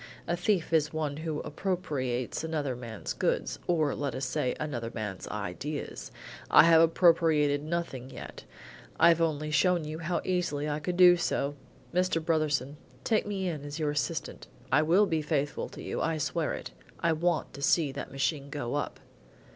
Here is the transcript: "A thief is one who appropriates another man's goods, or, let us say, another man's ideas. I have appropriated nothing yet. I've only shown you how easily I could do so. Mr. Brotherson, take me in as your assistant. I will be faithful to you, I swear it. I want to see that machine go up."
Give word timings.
"A 0.27 0.35
thief 0.35 0.73
is 0.73 0.91
one 0.91 1.17
who 1.17 1.41
appropriates 1.41 2.43
another 2.43 2.75
man's 2.75 3.13
goods, 3.13 3.59
or, 3.67 3.93
let 3.93 4.15
us 4.15 4.25
say, 4.25 4.55
another 4.59 4.89
man's 4.95 5.27
ideas. 5.27 6.11
I 6.49 6.63
have 6.63 6.81
appropriated 6.81 7.61
nothing 7.63 8.09
yet. 8.09 8.43
I've 8.99 9.21
only 9.21 9.51
shown 9.51 9.83
you 9.83 9.99
how 9.99 10.19
easily 10.25 10.67
I 10.67 10.79
could 10.79 10.97
do 10.97 11.17
so. 11.17 11.53
Mr. 11.93 12.19
Brotherson, 12.19 12.77
take 13.03 13.27
me 13.27 13.47
in 13.47 13.63
as 13.63 13.77
your 13.77 13.91
assistant. 13.91 14.47
I 14.71 14.81
will 14.81 15.05
be 15.05 15.21
faithful 15.21 15.69
to 15.69 15.83
you, 15.83 16.01
I 16.01 16.17
swear 16.17 16.55
it. 16.55 16.71
I 16.99 17.13
want 17.13 17.53
to 17.53 17.61
see 17.61 17.91
that 17.91 18.11
machine 18.11 18.49
go 18.49 18.73
up." 18.73 18.99